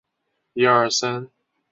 [0.03, 0.05] 但是后
[0.81, 1.31] 来遭到废弃。